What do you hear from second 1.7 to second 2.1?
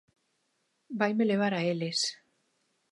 eles.